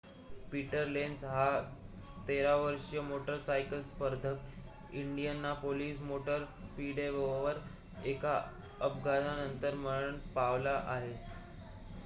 [0.51, 1.41] Peter Lenz हा
[2.27, 7.59] 13-वर्षीय motorcycle स्पर्धक इंडियानापोलिस मोटर स्पीडवेवर
[8.05, 8.33] एका
[8.81, 11.13] अपघातानंतर मरण पावला आहे